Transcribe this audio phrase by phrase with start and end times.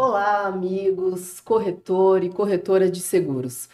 [0.00, 3.68] Olá, amigos, corretor e corretora de seguros.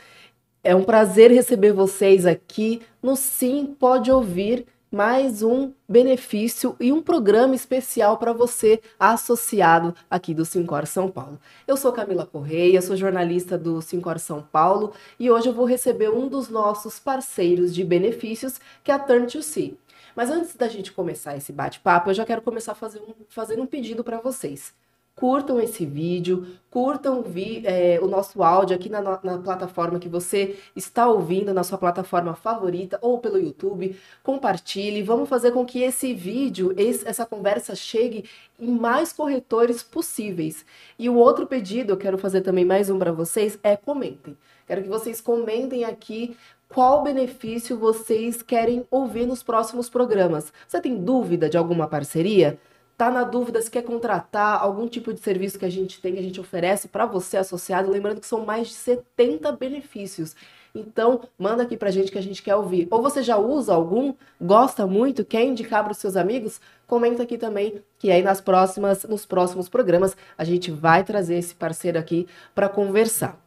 [0.62, 7.02] É um prazer receber vocês aqui no Sim Pode Ouvir, mais um benefício e um
[7.02, 11.38] programa especial para você associado aqui do Sincor São Paulo.
[11.68, 16.08] Eu sou Camila Correia, sou jornalista do Sincor São Paulo e hoje eu vou receber
[16.08, 19.78] um dos nossos parceiros de benefícios, que é a Turn to See.
[20.16, 24.02] Mas antes da gente começar esse bate-papo, eu já quero começar um, fazer um pedido
[24.02, 24.72] para vocês
[25.14, 30.58] curtam esse vídeo, curtam vi, é, o nosso áudio aqui na, na, plataforma que você
[30.74, 36.12] está ouvindo, na sua plataforma favorita ou pelo YouTube, compartilhe, vamos fazer com que esse
[36.12, 38.24] vídeo, esse, essa conversa chegue
[38.58, 40.66] em mais corretores possíveis.
[40.98, 44.36] E o outro pedido, eu quero fazer também mais um para vocês, é comentem.
[44.66, 46.36] Quero que vocês comentem aqui
[46.68, 50.52] qual benefício vocês querem ouvir nos próximos programas.
[50.66, 52.58] Você tem dúvida de alguma parceria?
[52.96, 56.20] Tá na dúvida se quer contratar algum tipo de serviço que a gente tem, que
[56.20, 60.36] a gente oferece para você associado, lembrando que são mais de 70 benefícios.
[60.72, 62.86] Então, manda aqui pra gente que a gente quer ouvir.
[62.90, 66.60] Ou você já usa algum, gosta muito, quer indicar para os seus amigos?
[66.86, 71.54] Comenta aqui também, que aí nas próximas, nos próximos programas a gente vai trazer esse
[71.54, 73.40] parceiro aqui para conversar.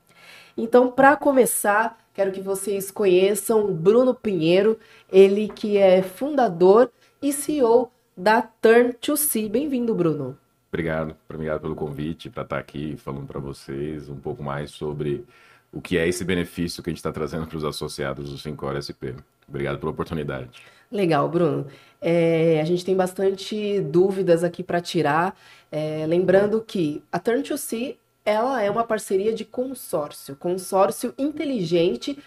[0.57, 4.79] Então, para começar, quero que vocês conheçam Bruno Pinheiro,
[5.11, 6.89] ele que é fundador
[7.21, 9.47] e CEO da Turn to See.
[9.47, 10.35] Bem-vindo, Bruno.
[10.69, 15.23] Obrigado, obrigado pelo convite para estar aqui falando para vocês um pouco mais sobre
[15.71, 18.75] o que é esse benefício que a gente está trazendo para os associados do Sincor
[18.81, 19.13] SP.
[19.47, 20.49] Obrigado pela oportunidade.
[20.91, 21.67] Legal, Bruno.
[22.01, 25.37] É, a gente tem bastante dúvidas aqui para tirar.
[25.71, 32.17] É, lembrando que a Turn to See ela é uma parceria de consórcio, consórcio inteligente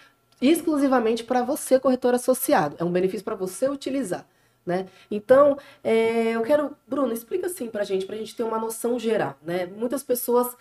[0.41, 2.77] exclusivamente para você, corretor associado.
[2.78, 4.27] É um benefício para você utilizar.
[4.64, 4.86] Né?
[5.11, 8.58] Então, é, eu quero, Bruno, explica assim para a gente, para a gente ter uma
[8.58, 9.36] noção geral.
[9.42, 9.66] Né?
[9.66, 10.54] Muitas pessoas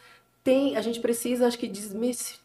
[0.44, 1.72] têm, a gente precisa, acho que,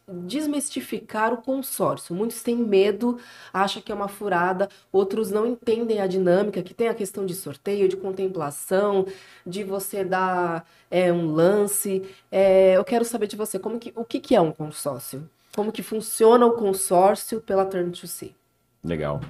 [0.07, 2.15] desmistificar o consórcio.
[2.15, 3.17] Muitos têm medo,
[3.53, 7.33] acham que é uma furada, outros não entendem a dinâmica, que tem a questão de
[7.33, 9.07] sorteio, de contemplação,
[9.45, 12.03] de você dar é, um lance.
[12.31, 15.27] É, eu quero saber de você, como que, o que, que é um consórcio?
[15.55, 18.35] Como que funciona o consórcio pela Turn to See?
[18.83, 19.21] Legal.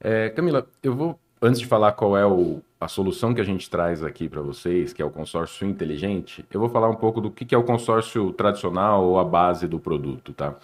[0.00, 3.68] É, Camila, eu vou antes de falar qual é o, a solução que a gente
[3.70, 7.30] traz aqui para vocês, que é o consórcio inteligente, eu vou falar um pouco do
[7.30, 10.54] que, que é o consórcio tradicional ou a base do produto, tá?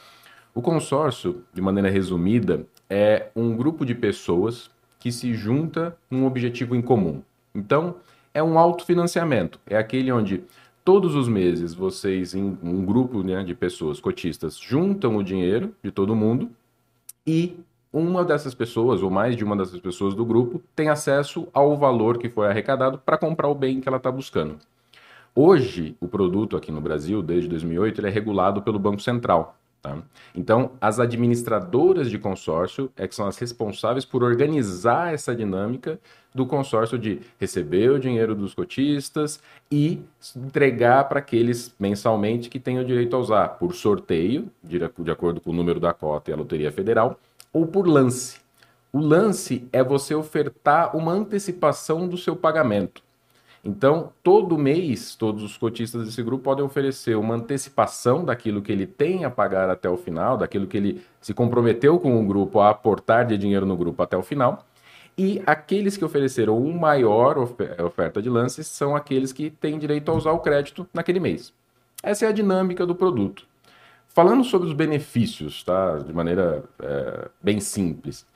[0.54, 6.74] O consórcio, de maneira resumida, é um grupo de pessoas que se junta num objetivo
[6.74, 7.22] em comum.
[7.54, 7.96] Então,
[8.32, 9.60] é um autofinanciamento.
[9.66, 10.44] É aquele onde
[10.84, 15.90] todos os meses vocês, em um grupo né, de pessoas cotistas, juntam o dinheiro de
[15.90, 16.50] todo mundo
[17.26, 17.58] e
[17.98, 22.18] uma dessas pessoas, ou mais de uma dessas pessoas do grupo, tem acesso ao valor
[22.18, 24.58] que foi arrecadado para comprar o bem que ela está buscando.
[25.34, 29.56] Hoje, o produto aqui no Brasil, desde 2008, ele é regulado pelo Banco Central.
[29.80, 29.96] Tá?
[30.34, 35.98] Então, as administradoras de consórcio é que são as responsáveis por organizar essa dinâmica
[36.34, 39.40] do consórcio de receber o dinheiro dos cotistas
[39.72, 40.02] e
[40.36, 45.54] entregar para aqueles mensalmente que o direito a usar por sorteio, de acordo com o
[45.54, 47.18] número da cota e a Loteria Federal,
[47.56, 48.36] ou por lance.
[48.92, 53.02] O lance é você ofertar uma antecipação do seu pagamento.
[53.64, 58.86] Então, todo mês, todos os cotistas desse grupo podem oferecer uma antecipação daquilo que ele
[58.86, 62.68] tem a pagar até o final, daquilo que ele se comprometeu com o grupo a
[62.68, 64.66] aportar de dinheiro no grupo até o final.
[65.16, 70.14] E aqueles que ofereceram uma maior oferta de lances são aqueles que têm direito a
[70.14, 71.54] usar o crédito naquele mês.
[72.02, 73.46] Essa é a dinâmica do produto.
[74.16, 75.98] Falando sobre os benefícios, tá?
[75.98, 78.26] De maneira é, bem simples.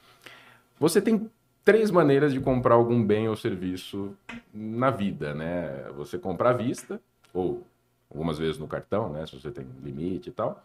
[0.78, 1.30] Você tem
[1.64, 4.14] três maneiras de comprar algum bem ou serviço
[4.52, 5.86] na vida, né?
[5.96, 7.00] Você compra à vista,
[7.32, 7.66] ou
[8.10, 9.24] algumas vezes no cartão, né?
[9.24, 10.62] Se você tem limite e tal.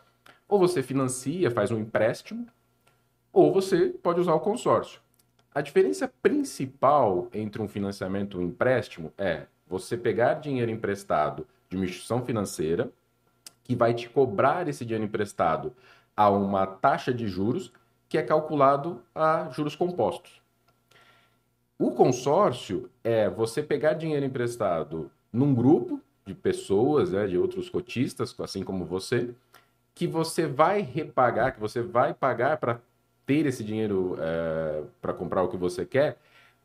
[0.50, 2.46] Ou você financia, faz um empréstimo,
[3.32, 5.00] ou você pode usar o consórcio.
[5.54, 11.78] A diferença principal entre um financiamento e um empréstimo é você pegar dinheiro emprestado de
[11.78, 12.92] uma instituição financeira
[13.66, 15.74] que vai te cobrar esse dinheiro emprestado
[16.16, 17.74] a uma taxa de juros
[18.08, 20.42] que é calculado a juros compostos.
[21.78, 28.34] O consórcio é você pegar dinheiro emprestado num grupo de pessoas, né, de outros cotistas,
[28.40, 29.32] assim como você,
[29.94, 32.80] que você vai repagar, que você vai pagar para
[33.26, 36.18] ter esse dinheiro é, para comprar o que você quer,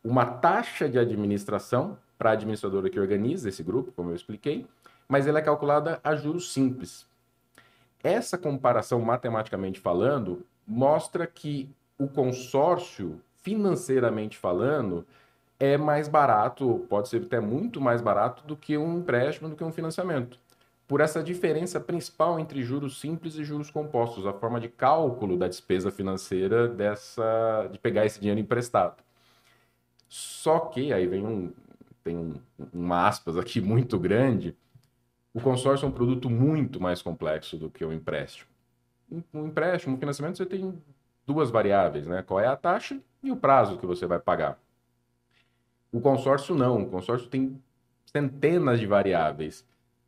[0.04, 4.66] uma taxa de administração para a administradora que organiza esse grupo, como eu expliquei,
[5.10, 7.04] mas ela é calculada a juros simples.
[8.00, 11.68] Essa comparação, matematicamente falando, mostra que
[11.98, 15.04] o consórcio, financeiramente falando,
[15.58, 19.64] é mais barato, pode ser até muito mais barato do que um empréstimo, do que
[19.64, 20.38] um financiamento.
[20.86, 25.46] por essa diferença principal entre juros simples e juros compostos, a forma de cálculo da
[25.46, 28.96] despesa financeira dessa de pegar esse dinheiro emprestado.
[30.08, 31.52] Só que aí vem um
[32.02, 32.34] tem um,
[32.72, 34.56] uma aspas aqui muito grande,
[35.32, 38.50] o consórcio é um produto muito mais complexo do que o empréstimo.
[39.32, 40.80] Um empréstimo, um financiamento, você tem
[41.26, 42.22] duas variáveis, né?
[42.22, 44.58] Qual é a taxa e o prazo que você vai pagar.
[45.92, 47.60] O consórcio não, o consórcio tem
[48.06, 49.64] centenas de variáveis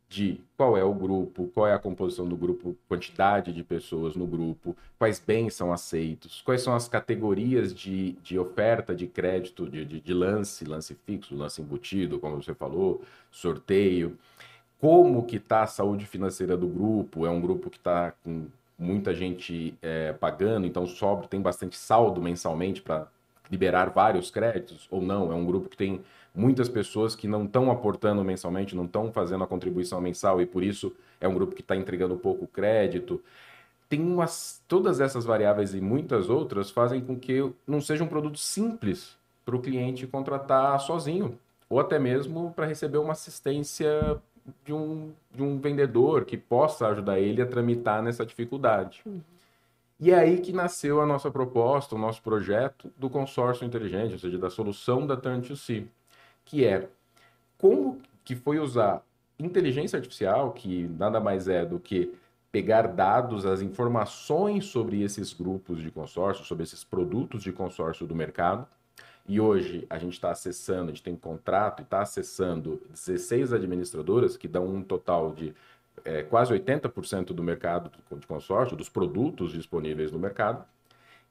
[0.09, 4.27] de qual é o grupo, qual é a composição do grupo, quantidade de pessoas no
[4.27, 9.83] grupo, quais bens são aceitos, quais são as categorias de, de oferta de crédito, de,
[9.83, 14.15] de, de lance, lance fixo, lance embutido, como você falou, sorteio,
[14.83, 18.47] como que está a saúde financeira do grupo, é um grupo que está com
[18.77, 23.07] muita gente é, pagando, então sobra, tem bastante saldo mensalmente para
[23.49, 26.01] liberar vários créditos, ou não, é um grupo que tem
[26.35, 30.61] muitas pessoas que não estão aportando mensalmente, não estão fazendo a contribuição mensal e por
[30.61, 33.23] isso é um grupo que está entregando pouco crédito.
[33.87, 38.37] Tem umas, todas essas variáveis e muitas outras fazem com que não seja um produto
[38.37, 39.15] simples
[39.45, 41.39] para o cliente contratar sozinho,
[41.69, 44.21] ou até mesmo para receber uma assistência
[44.65, 49.01] de um, de um vendedor que possa ajudar ele a tramitar nessa dificuldade.
[49.05, 49.21] Uhum.
[49.99, 54.19] E é aí que nasceu a nossa proposta, o nosso projeto do consórcio inteligente, ou
[54.19, 55.85] seja, da solução da Turn2C
[56.45, 56.87] que é
[57.57, 59.03] como que foi usar
[59.39, 62.13] inteligência artificial, que nada mais é do que
[62.51, 68.13] pegar dados, as informações sobre esses grupos de consórcio, sobre esses produtos de consórcio do
[68.13, 68.67] mercado.
[69.27, 73.53] E hoje a gente está acessando, a gente tem um contrato e está acessando 16
[73.53, 75.53] administradoras, que dão um total de
[76.03, 80.65] é, quase 80% do mercado de consórcio, dos produtos disponíveis no mercado.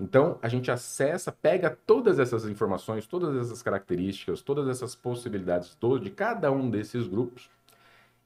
[0.00, 6.10] Então, a gente acessa, pega todas essas informações, todas essas características, todas essas possibilidades de
[6.10, 7.50] cada um desses grupos,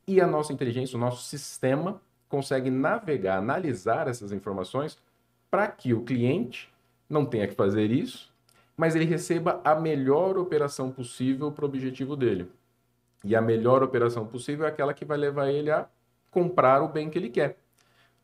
[0.06, 4.96] e a nossa inteligência, o nosso sistema, consegue navegar, analisar essas informações
[5.50, 6.72] para que o cliente
[7.08, 8.32] não tenha que fazer isso,
[8.76, 12.50] mas ele receba a melhor operação possível para o objetivo dele.
[13.25, 15.88] E a melhor operação possível é aquela que vai levar ele a
[16.31, 17.56] comprar o bem que ele quer,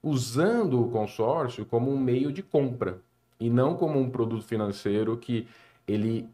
[0.03, 3.01] usando o consórcio como um meio de compra
[3.41, 5.49] e não como um produto financeiro que
[5.89, 6.29] ele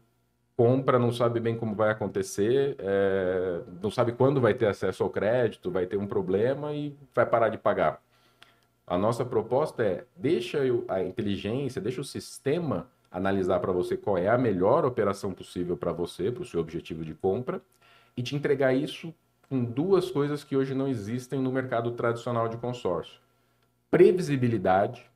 [0.57, 5.09] compra, não sabe bem como vai acontecer, é, não sabe quando vai ter acesso ao
[5.09, 8.01] crédito, vai ter um problema e vai parar de pagar.
[8.85, 14.27] A nossa proposta é deixa a inteligência, deixa o sistema analisar para você qual é
[14.27, 17.61] a melhor operação possível para você, para o seu objetivo de compra,
[18.15, 19.13] e te entregar isso
[19.49, 23.19] com duas coisas que hoje não existem no mercado tradicional de consórcio:
[23.89, 25.09] previsibilidade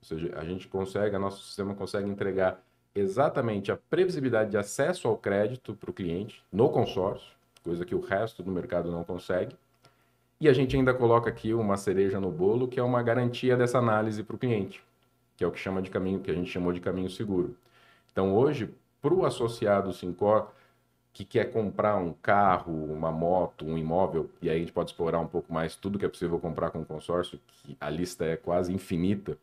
[0.00, 2.62] ou seja, a gente consegue, nosso sistema consegue entregar
[2.94, 8.00] exatamente a previsibilidade de acesso ao crédito para o cliente no consórcio, coisa que o
[8.00, 9.56] resto do mercado não consegue.
[10.40, 13.78] E a gente ainda coloca aqui uma cereja no bolo, que é uma garantia dessa
[13.78, 14.82] análise para o cliente,
[15.38, 17.56] que é o que chama de caminho, que a gente chamou de caminho seguro.
[18.12, 18.68] Então hoje,
[19.00, 20.50] para o associado Sincor
[21.14, 25.18] que quer comprar um carro, uma moto, um imóvel, e aí a gente pode explorar
[25.18, 28.72] um pouco mais tudo que é possível comprar com consórcio, que a lista é quase
[28.72, 29.38] infinita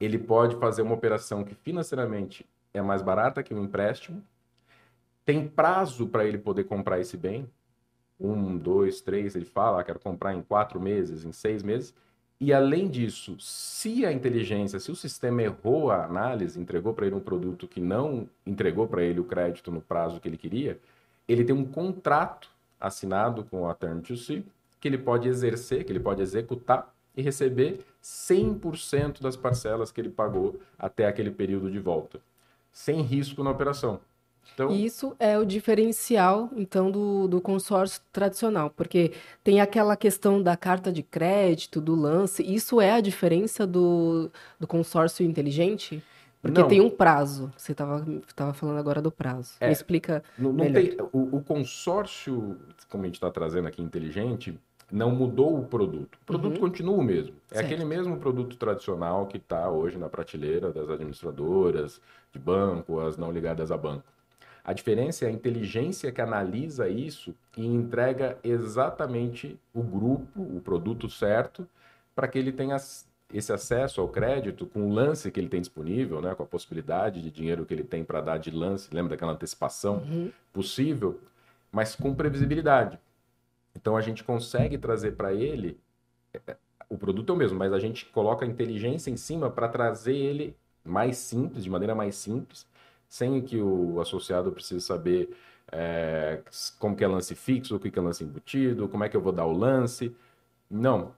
[0.00, 4.22] ele pode fazer uma operação que financeiramente é mais barata que um empréstimo,
[5.24, 7.48] tem prazo para ele poder comprar esse bem,
[8.18, 11.94] um, dois, três, ele fala, ah, quero comprar em quatro meses, em seis meses,
[12.40, 17.16] e além disso, se a inteligência, se o sistema errou a análise, entregou para ele
[17.16, 20.78] um produto que não entregou para ele o crédito no prazo que ele queria,
[21.26, 22.48] ele tem um contrato
[22.80, 24.44] assinado com a Turn2C
[24.80, 30.08] que ele pode exercer, que ele pode executar e receber 100% das parcelas que ele
[30.08, 32.20] pagou até aquele período de volta,
[32.70, 34.00] sem risco na operação.
[34.54, 34.70] Então...
[34.70, 39.12] Isso é o diferencial, então, do, do consórcio tradicional, porque
[39.44, 44.66] tem aquela questão da carta de crédito, do lance, isso é a diferença do, do
[44.66, 46.02] consórcio inteligente?
[46.40, 46.68] Porque não.
[46.68, 47.52] tem um prazo.
[47.56, 49.54] Você estava falando agora do prazo.
[49.60, 50.22] É, Me explica.
[50.38, 52.56] Não, não tem, o, o, consórcio,
[52.88, 54.56] como a gente está trazendo aqui, inteligente,
[54.90, 56.18] não mudou o produto.
[56.22, 56.60] O produto uhum.
[56.60, 57.34] continua o mesmo.
[57.50, 57.66] É certo.
[57.66, 62.00] aquele mesmo produto tradicional que está hoje na prateleira das administradoras
[62.32, 64.04] de banco, as não ligadas a banco.
[64.68, 71.08] A diferença é a inteligência que analisa isso e entrega exatamente o grupo, o produto
[71.08, 71.66] certo,
[72.14, 72.76] para que ele tenha
[73.32, 77.22] esse acesso ao crédito com o lance que ele tem disponível, né, com a possibilidade
[77.22, 80.30] de dinheiro que ele tem para dar de lance, lembra daquela antecipação uhum.
[80.52, 81.18] possível,
[81.72, 83.00] mas com previsibilidade.
[83.74, 85.80] Então a gente consegue trazer para ele
[86.34, 86.56] é,
[86.90, 90.14] o produto é o mesmo, mas a gente coloca a inteligência em cima para trazer
[90.14, 92.66] ele mais simples, de maneira mais simples,
[93.08, 95.30] sem que o associado precise saber
[95.72, 96.40] é,
[96.78, 99.32] como que é lance fixo, o que é lance embutido, como é que eu vou
[99.32, 100.14] dar o lance.
[100.70, 101.12] Não.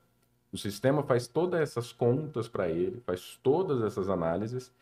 [0.52, 4.72] O sistema faz todas essas contas para ele, faz todas essas análises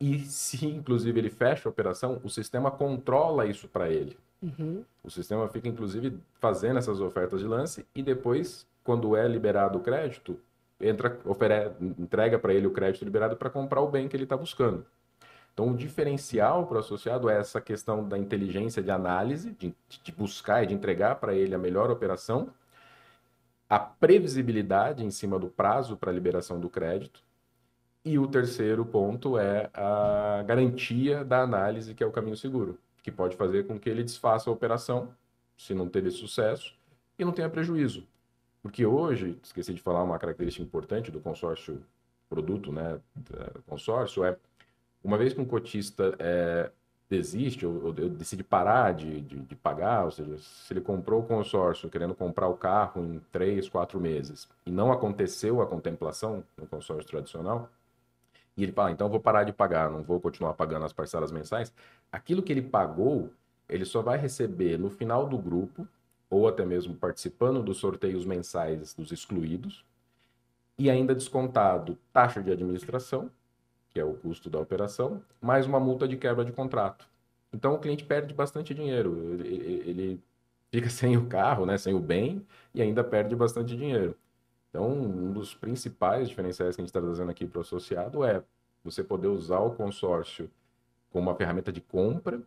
[0.00, 4.16] e se inclusive ele fecha a operação, o sistema controla isso para ele.
[4.42, 4.84] Uhum.
[5.02, 9.80] O sistema fica inclusive fazendo essas ofertas de lance e depois, quando é liberado o
[9.80, 10.36] crédito,
[10.80, 14.36] entra, ofere, entrega para ele o crédito liberado para comprar o bem que ele está
[14.36, 14.84] buscando.
[15.52, 20.12] Então, o diferencial para o associado é essa questão da inteligência de análise, de, de
[20.12, 22.48] buscar e de entregar para ele a melhor operação,
[23.68, 27.22] a previsibilidade em cima do prazo para liberação do crédito,
[28.04, 33.12] e o terceiro ponto é a garantia da análise, que é o caminho seguro, que
[33.12, 35.14] pode fazer com que ele desfaça a operação,
[35.56, 36.74] se não teve sucesso,
[37.18, 38.06] e não tenha prejuízo.
[38.62, 41.82] Porque hoje, esqueci de falar uma característica importante do consórcio
[42.28, 42.98] produto, né,
[43.66, 44.36] consórcio, é
[45.02, 46.70] uma vez que um cotista é,
[47.08, 51.26] desiste ou, ou, decide parar de, de, de, pagar, ou seja, se ele comprou o
[51.26, 56.66] consórcio querendo comprar o carro em três, quatro meses e não aconteceu a contemplação no
[56.66, 57.68] consórcio tradicional,
[58.56, 61.72] e ele fala, então vou parar de pagar, não vou continuar pagando as parcelas mensais,
[62.10, 63.30] aquilo que ele pagou,
[63.68, 65.86] ele só vai receber no final do grupo,
[66.28, 69.84] ou até mesmo participando dos sorteios mensais dos excluídos,
[70.78, 73.30] e ainda descontado taxa de administração,
[73.92, 77.06] que é o custo da operação, mais uma multa de quebra de contrato.
[77.52, 80.20] Então o cliente perde bastante dinheiro, ele, ele
[80.70, 82.44] fica sem o carro, né, sem o bem,
[82.74, 84.16] e ainda perde bastante dinheiro.
[84.70, 88.42] Então, um dos principais diferenciais que a gente está trazendo aqui para o associado é
[88.82, 90.50] você poder usar o consórcio
[91.10, 92.40] como uma ferramenta de compra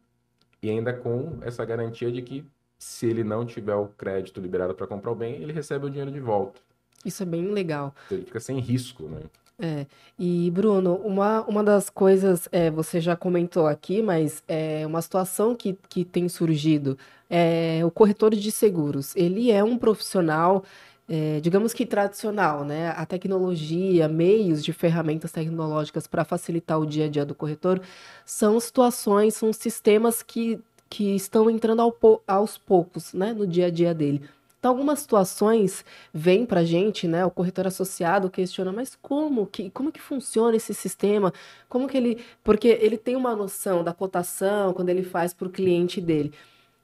[0.61, 2.43] e ainda com essa garantia de que
[2.79, 6.11] se ele não tiver o crédito liberado para comprar o bem, ele recebe o dinheiro
[6.11, 6.59] de volta.
[7.05, 7.93] Isso é bem legal.
[8.07, 9.21] Então, ele fica sem risco, né?
[9.57, 9.85] É,
[10.19, 15.55] e Bruno, uma, uma das coisas, é, você já comentou aqui, mas é uma situação
[15.55, 16.97] que, que tem surgido,
[17.29, 19.15] é o corretor de seguros.
[19.15, 20.63] Ele é um profissional,
[21.07, 22.89] é, digamos que tradicional, né?
[22.97, 27.81] A tecnologia, meios de ferramentas tecnológicas para facilitar o dia a dia do corretor
[28.25, 30.59] são situações, são sistemas que,
[30.89, 31.95] que estão entrando ao,
[32.27, 34.21] aos poucos, né, no dia a dia dele.
[34.65, 37.23] Então, algumas situações vêm para a gente, né?
[37.23, 41.31] O corretor associado questiona, mas como que, como que funciona esse sistema?
[41.69, 42.25] Como que ele.
[42.43, 46.33] Porque ele tem uma noção da cotação quando ele faz para o cliente dele.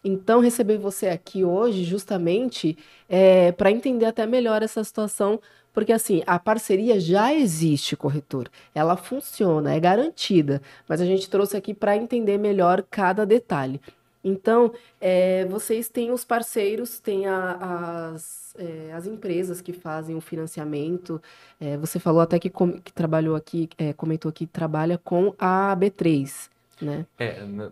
[0.03, 2.77] Então, receber você aqui hoje, justamente,
[3.09, 5.39] é, para entender até melhor essa situação,
[5.73, 11.57] porque assim, a parceria já existe, corretor, ela funciona, é garantida, mas a gente trouxe
[11.57, 13.81] aqui para entender melhor cada detalhe.
[14.23, 20.21] Então, é, vocês têm os parceiros, têm a, as, é, as empresas que fazem o
[20.21, 21.21] financiamento.
[21.59, 26.49] É, você falou até que, com, que trabalhou aqui, comentou que trabalha com a B3.
[26.81, 27.05] Né?
[27.19, 27.71] É, não,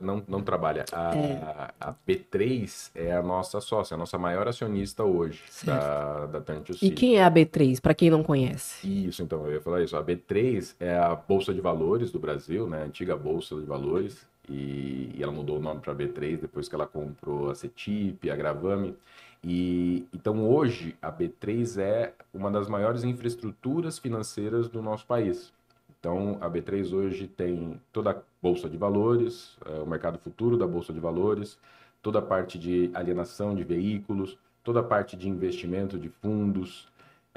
[0.00, 0.84] não, não trabalha.
[0.92, 1.40] A, é.
[1.80, 5.78] a B3 é a nossa sócia, a nossa maior acionista hoje certo.
[5.78, 6.42] da, da
[6.82, 8.86] E quem é a B3, para quem não conhece?
[9.06, 9.96] Isso, então, eu ia falar isso.
[9.96, 12.82] A B3 é a Bolsa de Valores do Brasil, né?
[12.82, 16.74] A antiga Bolsa de Valores e, e ela mudou o nome para B3 depois que
[16.74, 18.96] ela comprou a CETIP, a Gravame.
[19.42, 25.52] E então hoje a B3 é uma das maiores infraestruturas financeiras do nosso país.
[25.98, 30.66] Então a B3 hoje tem toda a bolsa de valores, é, o mercado futuro da
[30.66, 31.58] bolsa de valores,
[32.02, 36.88] toda a parte de alienação de veículos, toda a parte de investimento de fundos,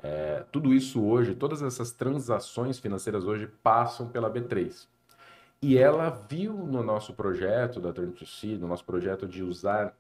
[0.04, 4.88] é, tudo isso hoje, todas essas transações financeiras hoje passam pela B3.
[5.64, 9.96] E ela viu no nosso projeto da Turn to See, no nosso projeto de usar,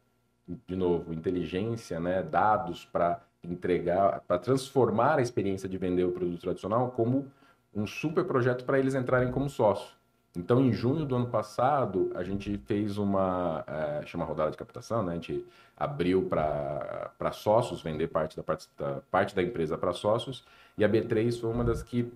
[0.67, 6.41] de novo, inteligência, né, dados para entregar, para transformar a experiência de vender o produto
[6.41, 7.31] tradicional como
[7.75, 9.95] um super projeto para eles entrarem como sócio.
[10.35, 15.03] Então, em junho do ano passado, a gente fez uma, é, chama rodada de captação,
[15.03, 15.11] né?
[15.11, 15.45] A gente
[15.77, 20.43] abriu para sócios, vender parte da, parte da, parte da empresa para sócios,
[20.75, 22.11] e a B3 foi uma das que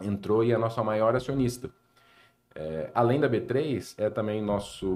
[0.00, 1.70] entrou e é a nossa maior acionista.
[2.54, 4.86] É, além da B3, é também nosso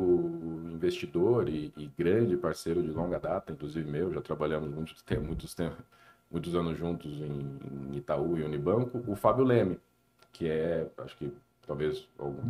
[0.73, 5.57] investidor e, e, grande parceiro de longa data, inclusive meu, já trabalhamos muitos, muitos,
[6.31, 9.79] muitos anos juntos em, em, Itaú e Unibanco, o Fábio Leme,
[10.33, 11.33] que é, acho que
[11.65, 12.09] talvez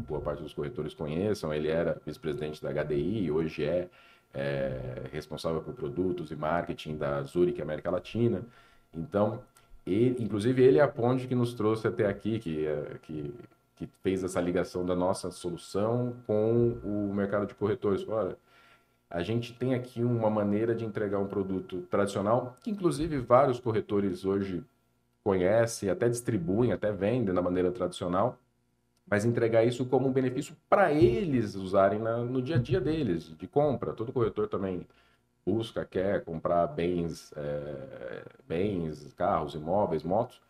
[0.08, 3.88] boa parte dos corretores conheçam, ele era vice-presidente da HDI, hoje é,
[4.32, 8.42] é, responsável por produtos e marketing da Zurich América Latina.
[8.92, 9.42] Então,
[9.86, 13.34] ele, inclusive ele é a ponte que nos trouxe até aqui, que, é, que
[13.76, 18.06] que fez essa ligação da nossa solução com o mercado de corretores.
[18.08, 18.36] Olha,
[19.10, 24.24] a gente tem aqui uma maneira de entregar um produto tradicional, que inclusive vários corretores
[24.24, 24.64] hoje
[25.22, 28.38] conhecem, até distribuem, até vendem da maneira tradicional,
[29.06, 33.34] mas entregar isso como um benefício para eles usarem na, no dia a dia deles,
[33.36, 33.92] de compra.
[33.92, 34.86] Todo corretor também
[35.44, 40.40] busca, quer comprar bens, é, bens, carros, imóveis, motos,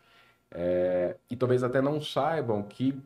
[0.51, 2.97] é, e talvez até não saibam que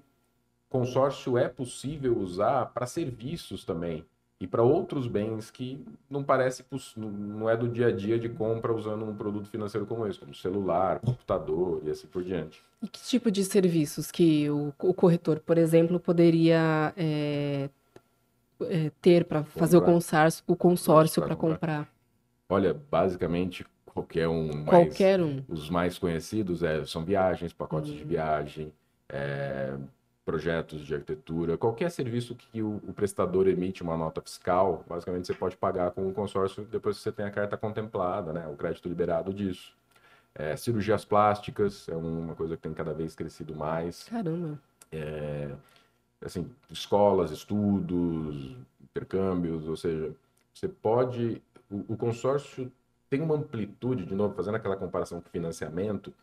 [0.69, 4.05] consórcio é possível usar para serviços também
[4.41, 6.63] e para outros bens que não parece
[6.95, 10.33] não é do dia a dia de compra usando um produto financeiro como esse, como
[10.33, 12.61] celular, computador e assim por diante.
[12.81, 17.69] E que tipo de serviços que o, o corretor, por exemplo, poderia é,
[18.61, 21.85] é, ter para fazer o consórcio, o consórcio para comprar?
[21.85, 21.93] comprar?
[22.47, 24.63] Olha, basicamente qualquer um.
[24.63, 25.43] Qualquer um.
[25.49, 28.07] Os mais conhecidos é, são viagens, pacotes de uhum.
[28.07, 28.71] viagem.
[30.29, 35.33] Projetos de arquitetura, qualquer serviço que o, o, prestador emite uma nota fiscal, basicamente você
[35.33, 38.87] pode pagar com o consórcio depois que você tem a carta contemplada, né, o crédito
[38.87, 39.73] liberado disso.
[40.35, 44.03] É, cirurgias plásticas é uma coisa que tem cada vez crescido mais.
[44.03, 44.61] Caramba.
[44.91, 45.49] É,
[46.23, 50.13] assim, escolas, estudos, intercâmbios, ou seja,
[50.53, 51.41] você pode.
[51.71, 52.71] O, o consórcio
[53.09, 56.13] tem uma amplitude, de novo, fazendo aquela comparação com financiamento,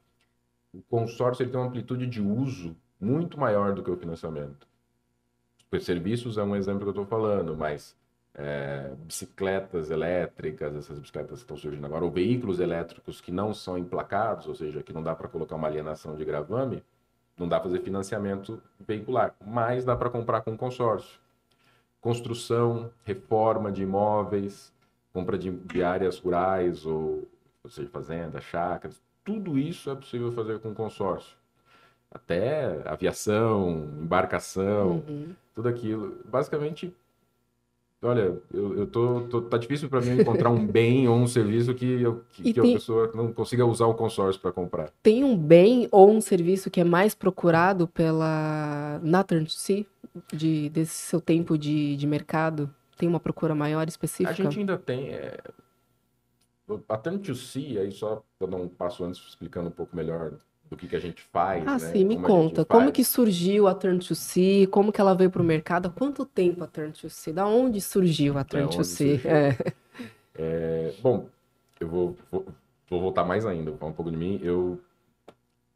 [0.73, 4.67] o consórcio ele tem uma amplitude de uso muito maior do que o financiamento.
[5.71, 7.97] Os serviços é um exemplo que eu estou falando, mas
[8.35, 13.77] é, bicicletas elétricas, essas bicicletas que estão surgindo agora, ou veículos elétricos que não são
[13.77, 16.83] emplacados, ou seja, que não dá para colocar uma alienação de gravame,
[17.37, 21.21] não dá para fazer financiamento veicular, mas dá para comprar com consórcio.
[22.01, 24.73] Construção, reforma de imóveis,
[25.13, 27.29] compra de, de áreas rurais, ou,
[27.63, 31.37] ou seja, fazenda, chácaras, tudo isso é possível fazer com consórcio
[32.17, 35.29] até aviação, embarcação, uhum.
[35.55, 36.19] tudo aquilo.
[36.25, 36.93] Basicamente,
[38.03, 41.75] olha, eu, eu tô, tô tá difícil para mim encontrar um bem ou um serviço
[41.75, 42.73] que, eu, que, que tem...
[42.73, 44.91] a pessoa não consiga usar o consórcio para comprar.
[45.03, 49.87] Tem um bem ou um serviço que é mais procurado pela Nathan C
[50.33, 52.73] de desse seu tempo de, de mercado?
[52.97, 54.31] Tem uma procura maior específica?
[54.31, 55.11] A gente ainda tem.
[55.11, 55.39] É...
[56.89, 60.33] A Turn2C, aí só para dar um passo antes explicando um pouco melhor
[60.69, 61.67] do que, que a gente faz.
[61.67, 61.79] Ah, né?
[61.79, 62.65] sim, me como conta.
[62.65, 64.67] Como que surgiu a Turn2C?
[64.69, 65.87] Como que ela veio para o mercado?
[65.87, 67.33] Há quanto tempo a Turn2C?
[67.33, 69.21] Da onde surgiu a Turn2C?
[69.25, 69.77] É.
[70.39, 71.31] É, bom,
[71.81, 72.47] eu vou, vou,
[72.91, 74.39] vou, voltar mais ainda, vou falar um pouco de mim.
[74.43, 74.79] Eu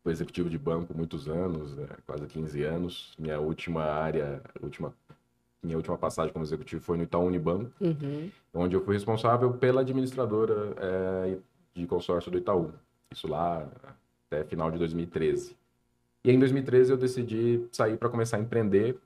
[0.03, 1.87] fui executivo de banco muitos anos, né?
[2.07, 3.15] quase 15 anos.
[3.19, 4.95] Minha última área, última,
[5.63, 8.31] minha última passagem como executivo foi no Itaú Unibanco, uhum.
[8.53, 11.39] onde eu fui responsável pela administradora é,
[11.75, 12.71] de consórcio do Itaú.
[13.11, 13.67] Isso lá
[14.31, 15.57] até final de 2013.
[16.25, 18.97] E em 2013 eu decidi sair para começar a empreender,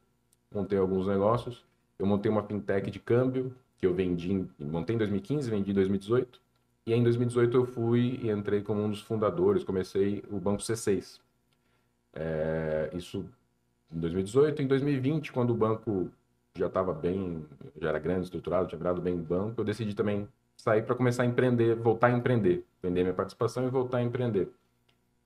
[0.53, 1.65] montei alguns negócios.
[1.99, 6.41] Eu montei uma fintech de câmbio que eu vendi, montei em 2015, vendi em 2018.
[6.87, 11.21] E em 2018 eu fui e entrei como um dos fundadores, comecei o Banco C6.
[12.13, 13.25] É, isso
[13.91, 14.63] em 2018.
[14.63, 16.11] Em 2020, quando o banco
[16.57, 17.45] já estava bem,
[17.81, 21.27] já era grande, estruturado, tinha virado bem banco, eu decidi também sair para começar a
[21.27, 24.49] empreender, voltar a empreender, vender minha participação e voltar a empreender.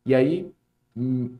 [0.08, 0.50] E aí,
[0.96, 1.36] hum,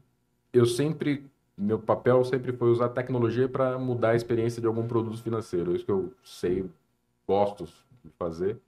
[0.53, 1.25] eu sempre,
[1.57, 5.75] meu papel sempre foi usar tecnologia para mudar a experiência de algum produto financeiro.
[5.75, 6.69] Isso que eu sei,
[7.27, 8.59] gosto de fazer.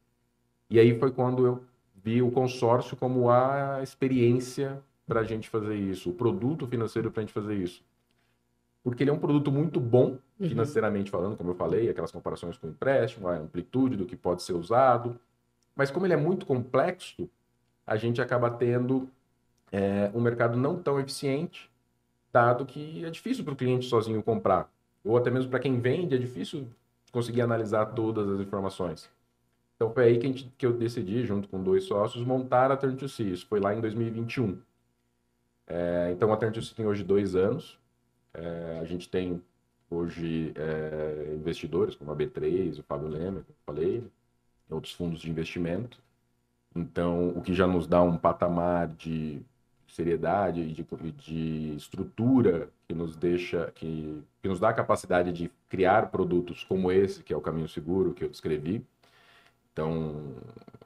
[0.71, 1.63] E aí foi quando eu
[2.03, 7.21] vi o consórcio como a experiência para a gente fazer isso, o produto financeiro para
[7.21, 7.85] a gente fazer isso.
[8.83, 10.49] Porque ele é um produto muito bom, uhum.
[10.49, 14.43] financeiramente falando, como eu falei, aquelas comparações com o empréstimo, a amplitude do que pode
[14.43, 15.21] ser usado.
[15.77, 17.29] Mas como ele é muito complexo,
[17.87, 19.07] a gente acaba tendo
[19.73, 21.71] é, um mercado não tão eficiente,
[22.33, 24.71] dado que é difícil para o cliente sozinho comprar.
[25.05, 26.69] Ou até mesmo para quem vende, é difícil
[27.13, 29.11] conseguir analisar todas as informações.
[29.77, 33.33] Então foi aí que, gente, que eu decidi, junto com dois sócios, montar a Turn2C.
[33.33, 34.61] Isso foi lá em 2021.
[35.67, 37.79] É, então a Turn2C tem hoje dois anos.
[38.35, 39.43] É, a gente tem
[39.89, 44.05] hoje é, investidores como a B3, o Fábio Leme, como eu falei,
[44.69, 45.99] outros fundos de investimento.
[46.75, 49.43] Então, o que já nos dá um patamar de
[49.95, 55.51] seriedade e de, de, estrutura que nos deixa, que, que nos dá a capacidade de
[55.69, 58.85] criar produtos como esse, que é o caminho seguro que eu descrevi.
[59.73, 60.35] Então,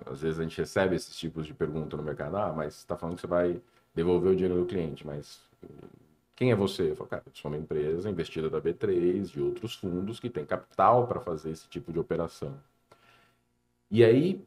[0.07, 3.17] às vezes a gente recebe esses tipos de pergunta no mercado, ah, mas está falando
[3.17, 3.61] que você vai
[3.95, 5.41] devolver o dinheiro do cliente, mas
[6.37, 6.91] quem é você?
[6.91, 10.45] Eu falo, cara, eu sou uma empresa investida da B3, de outros fundos que tem
[10.45, 12.55] capital para fazer esse tipo de operação.
[13.91, 14.45] E aí,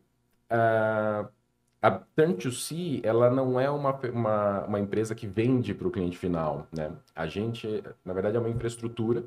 [0.51, 1.29] uh,
[1.87, 6.67] a Turn2C, ela não é uma, uma, uma empresa que vende para o cliente final,
[6.71, 6.91] né?
[7.15, 9.23] A gente, na verdade, é uma infraestrutura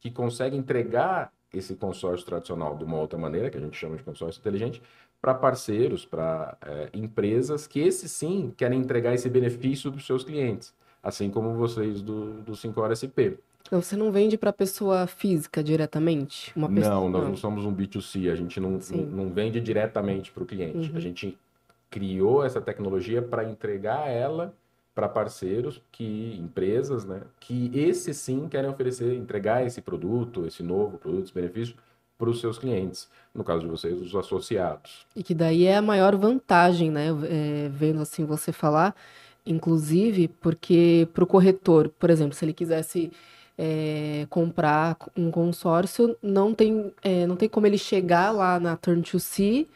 [0.00, 4.02] que consegue entregar esse consórcio tradicional de uma outra maneira, que a gente chama de
[4.02, 4.80] consórcio inteligente,
[5.20, 10.24] para parceiros, para é, empresas que, esses sim, querem entregar esse benefício para os seus
[10.24, 13.36] clientes, assim como vocês do, do 5 SP.
[13.66, 16.50] Então, você não vende para pessoa física diretamente?
[16.56, 16.94] Uma pessoa...
[16.94, 17.28] Não, nós não.
[17.30, 20.90] não somos um B2C, a gente não, não, não, vende diretamente para o cliente.
[20.90, 20.96] Uhum.
[20.96, 21.38] A gente
[21.90, 24.54] criou essa tecnologia para entregar ela
[24.94, 30.98] para parceiros que empresas, né, que esses sim querem oferecer, entregar esse produto, esse novo
[30.98, 31.74] produto, esse benefício
[32.18, 35.06] para os seus clientes, no caso de vocês, os associados.
[35.16, 38.94] E que daí é a maior vantagem, né, é, vendo assim você falar,
[39.46, 43.10] inclusive porque para o corretor, por exemplo, se ele quisesse
[43.56, 49.02] é, comprar um consórcio, não tem, é, não tem como ele chegar lá na Turn
[49.02, 49.66] to See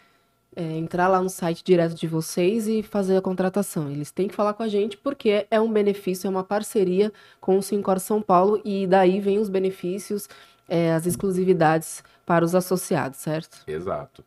[0.57, 3.91] é, entrar lá no site direto de vocês e fazer a contratação.
[3.91, 7.59] Eles têm que falar com a gente porque é um benefício, é uma parceria com
[7.59, 10.29] o Sincor São Paulo e daí vem os benefícios,
[10.69, 13.63] é, as exclusividades para os associados, certo?
[13.67, 14.25] Exato.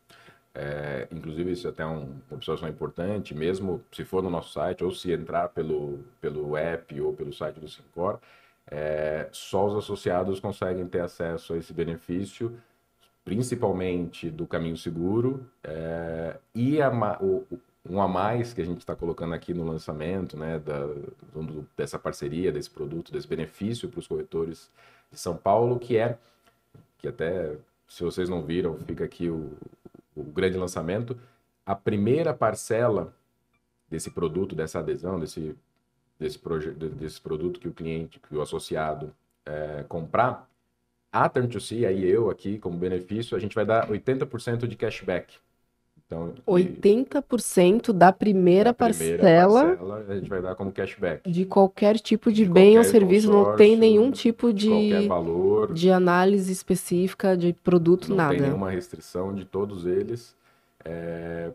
[0.53, 4.83] É, inclusive, isso é até um, uma observação importante, mesmo se for no nosso site
[4.83, 8.19] ou se entrar pelo, pelo app ou pelo site do Sincor,
[8.69, 12.59] é, só os associados conseguem ter acesso a esse benefício
[13.27, 17.45] principalmente do caminho seguro, é, e a, o,
[17.89, 20.85] um a mais que a gente está colocando aqui no lançamento, né, da,
[21.33, 24.71] do, dessa parceria, desse produto, desse benefício para os corretores
[25.11, 26.17] de São Paulo, que é,
[26.99, 29.51] que até, se vocês não viram, fica aqui o,
[30.15, 31.19] o grande lançamento,
[31.65, 33.13] a primeira parcela
[33.89, 35.53] desse produto, dessa adesão, desse,
[36.17, 36.39] desse,
[36.95, 39.13] desse produto que o cliente, que o associado
[39.45, 40.49] é, comprar,
[41.11, 45.35] a Turn2C, aí eu aqui, como benefício, a gente vai dar 80% de cashback.
[46.05, 51.29] Então, 80% da primeira, primeira parcela, parcela, a gente vai dar como cashback.
[51.29, 55.91] De qualquer tipo de, de bem ou serviço, não tem nenhum tipo de, valor, de
[55.91, 58.31] análise específica de produto, não nada.
[58.31, 60.33] Não tem nenhuma restrição de todos eles.
[60.85, 61.51] É...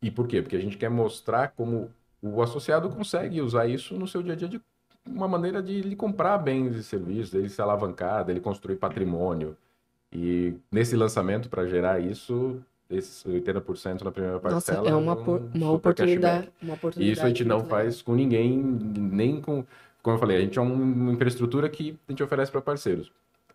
[0.00, 0.40] E por quê?
[0.40, 1.90] Porque a gente quer mostrar como
[2.22, 4.60] o associado consegue usar isso no seu dia a dia de
[5.06, 9.56] uma maneira de ele comprar bens e serviços, dele se alavancar, dele construir patrimônio.
[10.12, 14.78] E nesse lançamento, para gerar isso, esses 80% na primeira parcela.
[14.78, 17.10] Nossa, é uma, um uma, oportunidade, uma oportunidade.
[17.10, 19.64] E isso a gente não faz com ninguém, nem com.
[20.02, 23.10] Como eu falei, a gente é uma infraestrutura que a gente oferece para parceiros.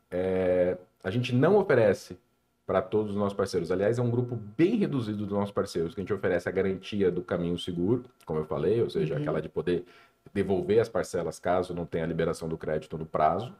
[0.09, 2.17] É, a gente não oferece
[2.65, 3.71] para todos os nossos parceiros.
[3.71, 7.09] Aliás, é um grupo bem reduzido dos nossos parceiros que a gente oferece a garantia
[7.09, 9.21] do caminho seguro, como eu falei, ou seja, uhum.
[9.21, 9.85] aquela de poder
[10.33, 13.53] devolver as parcelas caso não tenha a liberação do crédito no prazo.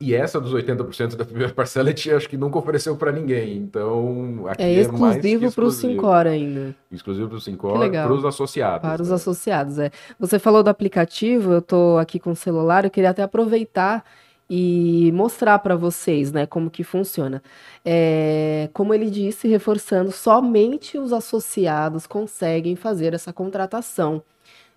[0.00, 3.56] E essa dos 80% da primeira parcela a gente acho que nunca ofereceu para ninguém.
[3.56, 6.74] Então, aqui é exclusivo é para o Sincor ainda.
[6.90, 8.82] Exclusivo para o Sincor, para os associados.
[8.82, 9.02] Para né?
[9.02, 9.90] os associados, é.
[10.20, 14.04] Você falou do aplicativo, eu estou aqui com o celular, eu queria até aproveitar
[14.48, 17.42] e mostrar para vocês, né, como que funciona.
[17.84, 24.22] É, como ele disse, reforçando, somente os associados conseguem fazer essa contratação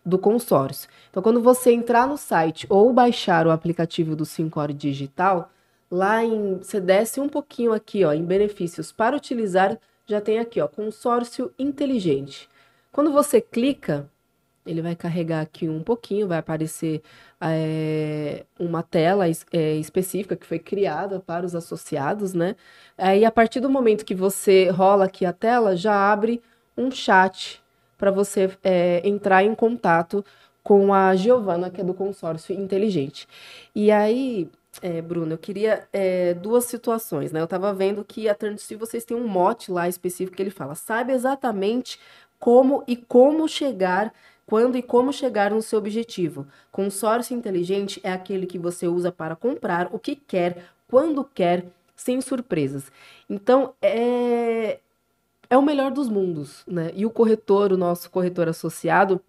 [0.05, 0.89] do consórcio.
[1.09, 5.51] Então, quando você entrar no site ou baixar o aplicativo do Sincor Digital,
[5.89, 10.59] lá em você desce um pouquinho aqui, ó, em benefícios para utilizar, já tem aqui,
[10.59, 12.49] ó, consórcio inteligente.
[12.91, 14.09] Quando você clica,
[14.65, 17.01] ele vai carregar aqui um pouquinho, vai aparecer
[17.39, 22.55] é, uma tela é, específica que foi criada para os associados, né?
[22.97, 26.41] Aí, a partir do momento que você rola aqui a tela, já abre
[26.77, 27.61] um chat
[28.01, 30.25] para você é, entrar em contato
[30.63, 33.27] com a Giovana, que é do consórcio inteligente.
[33.75, 34.49] E aí,
[34.81, 37.39] é, Bruno, eu queria é, duas situações, né?
[37.39, 40.73] Eu estava vendo que a Turnsea, vocês têm um mote lá específico que ele fala,
[40.73, 41.99] sabe exatamente
[42.39, 44.11] como e como chegar,
[44.47, 46.47] quando e como chegar no seu objetivo.
[46.71, 52.19] Consórcio inteligente é aquele que você usa para comprar o que quer, quando quer, sem
[52.19, 52.91] surpresas.
[53.29, 54.79] Então, é,
[55.51, 56.91] é o melhor dos mundos, né?
[56.95, 59.21] E o corretor, o nosso corretor associado,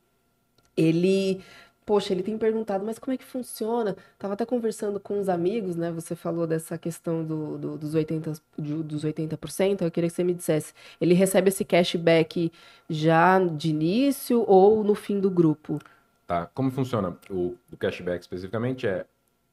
[0.76, 1.42] ele
[1.84, 3.96] poxa, ele tem perguntado, mas como é que funciona?
[4.16, 5.90] Tava até conversando com os amigos, né?
[5.90, 9.82] Você falou dessa questão do, do, dos, 80, dos 80%.
[9.82, 12.52] Eu queria que você me dissesse, ele recebe esse cashback
[12.88, 15.80] já de início ou no fim do grupo?
[16.24, 19.04] Tá, como funciona o, o cashback especificamente é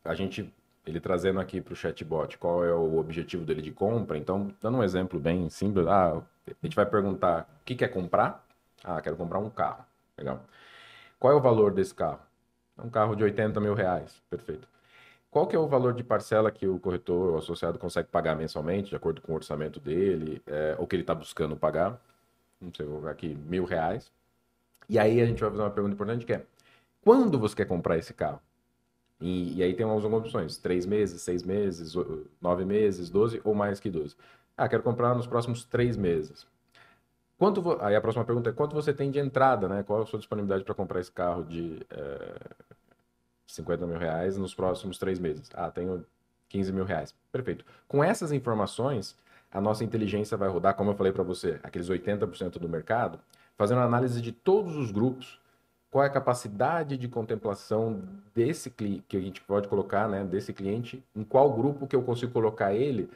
[0.05, 0.53] a gente
[0.89, 4.17] ele trazendo aqui para o chatbot qual é o objetivo dele de compra.
[4.17, 8.43] Então, dando um exemplo bem simples, ah, a gente vai perguntar o que quer comprar?
[8.83, 9.85] Ah, quero comprar um carro.
[10.17, 10.43] Legal.
[11.19, 12.19] Qual é o valor desse carro?
[12.77, 14.21] É um carro de 80 mil reais.
[14.29, 14.67] Perfeito.
[15.31, 18.89] Qual que é o valor de parcela que o corretor, o associado, consegue pagar mensalmente,
[18.89, 22.01] de acordo com o orçamento dele, é, ou que ele está buscando pagar?
[22.59, 24.11] Não sei, vou colocar aqui mil reais.
[24.89, 26.43] E aí a gente vai fazer uma pergunta importante que é,
[27.03, 28.41] quando você quer comprar esse carro?
[29.19, 31.93] E, e aí tem algumas opções, três meses, seis meses,
[32.41, 34.15] nove meses, doze ou mais que doze.
[34.55, 36.47] Ah, quero comprar nos próximos três meses.
[37.37, 37.77] Quanto vo...
[37.81, 39.83] Aí a próxima pergunta é quanto você tem de entrada, né?
[39.83, 42.35] Qual a sua disponibilidade para comprar esse carro de é...
[43.47, 45.49] 50 mil reais nos próximos três meses.
[45.53, 46.05] Ah, tenho
[46.49, 47.15] 15 mil reais.
[47.31, 47.65] Perfeito.
[47.87, 49.15] Com essas informações,
[49.51, 53.19] a nossa inteligência vai rodar, como eu falei para você, aqueles 80% do mercado,
[53.57, 55.38] fazendo análise de todos os grupos,
[55.91, 58.01] qual é a capacidade de contemplação
[58.33, 62.01] desse cliente, que a gente pode colocar, né, desse cliente, em qual grupo que eu
[62.03, 63.09] consigo colocar ele,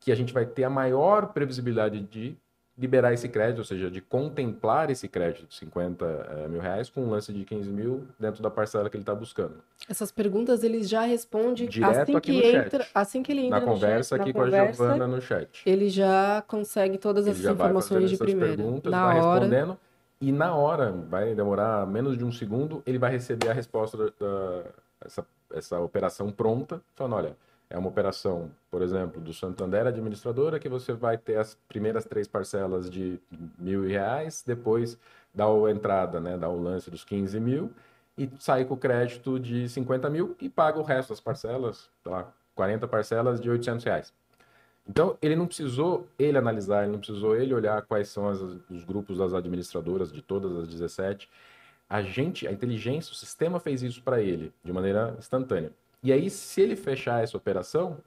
[0.00, 2.36] que a gente vai ter a maior previsibilidade de
[2.76, 7.00] liberar esse crédito, ou seja, de contemplar esse crédito de 50 eh, mil reais com
[7.02, 9.54] um lance de 15 mil dentro da parcela que ele está buscando.
[9.88, 12.90] Essas perguntas ele já responde Direto assim aqui que no entra, chat.
[12.94, 15.62] assim que ele entra Na conversa chat, aqui na com conversa, a Giovana no chat.
[15.66, 18.56] ele já consegue todas essas informações de essas primeira.
[18.56, 19.78] perguntas, Na vai hora, respondendo,
[20.20, 24.64] e na hora, vai demorar menos de um segundo, ele vai receber a resposta da,
[25.54, 27.36] essa, operação pronta, falando, olha,
[27.70, 32.26] é uma operação, por exemplo, do Santander Administradora, que você vai ter as primeiras três
[32.26, 33.20] parcelas de
[33.58, 34.98] mil reais, depois
[35.32, 37.70] dá a entrada, né, dá o lance dos 15 mil,
[38.16, 42.10] e sai com o crédito de 50 mil e paga o resto das parcelas, sei
[42.10, 44.12] lá, 40 parcelas de 800 reais.
[44.88, 48.84] Então, ele não precisou ele analisar, ele não precisou ele olhar quais são as- os
[48.84, 51.28] grupos das administradoras de todas as 17.
[51.88, 55.70] A gente, a inteligência, o sistema fez isso para ele de maneira instantânea.
[56.02, 57.98] E aí, se ele fechar essa operação,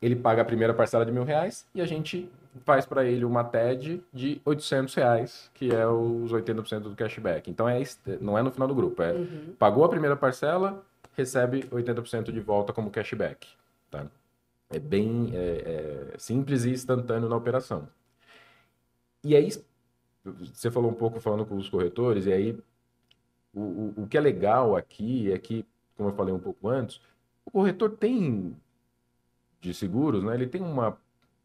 [0.00, 2.28] ele paga a primeira parcela de mil reais e a gente
[2.64, 7.50] faz para ele uma TED de 800 reais, que é os 80% do cashback.
[7.50, 7.82] Então, é,
[8.20, 9.14] não é no final do grupo, é
[9.58, 10.84] pagou a primeira parcela,
[11.16, 13.48] recebe 80% de volta como cashback.
[13.90, 14.04] Tá?
[14.70, 17.88] É bem é, é simples e instantâneo na operação.
[19.22, 19.48] E aí,
[20.24, 22.58] você falou um pouco falando com os corretores, e aí
[23.54, 27.00] o, o, o que é legal aqui é que, como eu falei um pouco antes,
[27.44, 28.56] o corretor tem
[29.60, 30.34] de seguros, né?
[30.34, 30.76] Ele tem um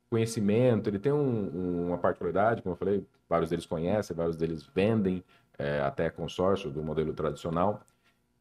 [0.09, 5.23] conhecimento, ele tem um- uma particularidade, como eu falei, vários deles conhecem, vários deles vendem,
[5.57, 7.81] é, até consórcio do modelo tradicional.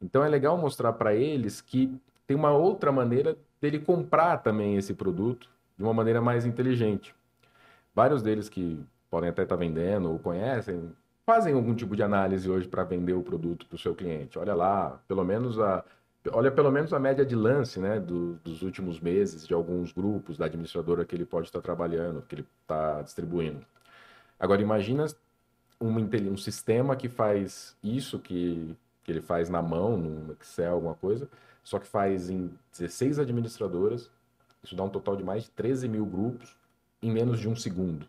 [0.01, 1.93] Então é legal mostrar para eles que
[2.27, 7.13] tem uma outra maneira dele comprar também esse produto de uma maneira mais inteligente.
[7.93, 10.91] Vários deles que podem até estar vendendo ou conhecem,
[11.25, 14.37] fazem algum tipo de análise hoje para vender o produto para o seu cliente.
[14.39, 15.83] Olha lá, pelo menos a,
[16.31, 20.37] olha pelo menos a média de lance, né, do- dos últimos meses de alguns grupos
[20.37, 23.65] da administradora que ele pode estar trabalhando, que ele está distribuindo.
[24.39, 25.05] Agora imagina
[25.81, 30.95] inteli- um sistema que faz isso que, que ele faz na mão, no Excel, alguma
[30.95, 31.27] coisa,
[31.63, 34.09] só que faz em 16 administradoras.
[34.63, 36.55] Isso dá um total de mais de 13 mil grupos
[37.01, 38.05] em menos de um segundo.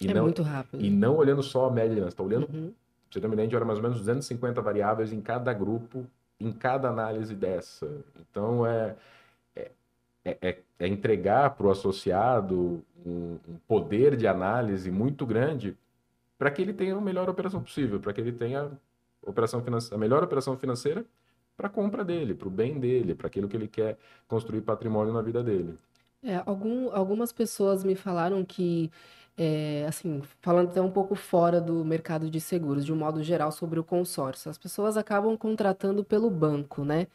[0.00, 0.82] E é não, muito rápido.
[0.82, 2.72] e não olhando só a média de está olhando Uhum.
[3.10, 6.06] Você a gente olha mais ou menos 250 variáveis em cada grupo,
[6.38, 7.90] em cada análise dessa.
[8.20, 8.94] Então, é,
[9.56, 9.70] é,
[10.24, 15.76] é, é entregar para o associado um, um poder de análise muito grande
[16.38, 18.70] para que ele tenha a melhor operação possível, para que ele tenha
[19.22, 21.04] operação a melhor operação financeira
[21.60, 25.12] para a compra dele, para o bem dele, para aquilo que ele quer construir patrimônio
[25.12, 25.78] na vida dele.
[26.22, 28.90] É, algum- algumas pessoas me falaram que,
[29.36, 33.50] é, assim, falando até um pouco fora do mercado de seguros, de um modo geral,
[33.52, 37.06] sobre o consórcio, as pessoas acabam contratando pelo banco, né?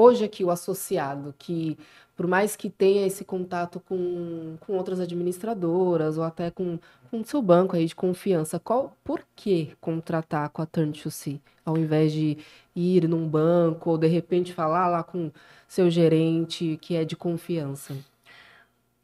[0.00, 1.76] Hoje aqui o associado, que
[2.14, 6.78] por mais que tenha esse contato com, com outras administradoras ou até com
[7.10, 11.10] o seu banco aí de confiança, qual, por que contratar com a Turn to
[11.64, 12.38] ao invés de
[12.76, 15.32] ir num banco ou de repente falar lá com
[15.66, 17.92] seu gerente que é de confiança?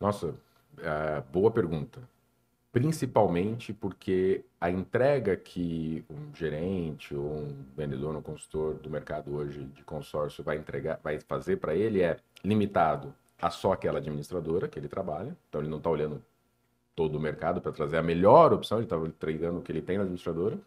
[0.01, 0.33] Nossa,
[0.79, 1.99] é, boa pergunta.
[2.75, 9.63] Principalmente porque a entrega que um gerente ou um vendedor, um consultor do mercado hoje
[9.63, 14.77] de consórcio vai entregar, vai fazer para ele é limitado a só aquela administradora que
[14.77, 15.37] ele trabalha.
[15.49, 16.21] Então ele não está olhando
[16.97, 19.97] todo o mercado para trazer a melhor opção, ele está entregando o que ele tem
[19.97, 20.59] na administradora.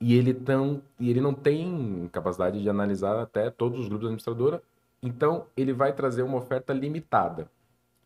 [0.00, 4.08] E ele, tão, e ele não tem capacidade de analisar até todos os grupos da
[4.08, 4.62] administradora.
[5.02, 7.50] Então ele vai trazer uma oferta limitada